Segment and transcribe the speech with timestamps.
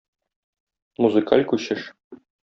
[1.05, 1.87] Музыкаль күчеш.